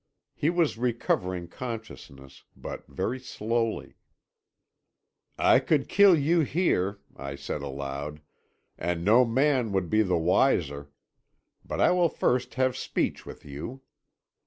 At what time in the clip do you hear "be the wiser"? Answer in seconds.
9.91-10.89